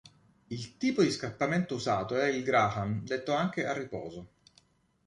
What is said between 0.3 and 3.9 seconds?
Il tipo di scappamento usato era il Graham detto anche "a